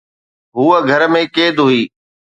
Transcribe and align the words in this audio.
هوءَ 0.55 0.79
گهر 0.87 1.01
۾ 1.19 1.21
قيد 1.35 1.57
هئي 1.65 1.81